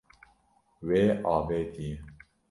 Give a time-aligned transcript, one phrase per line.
[0.87, 1.01] Wê
[1.35, 1.95] avêtiye.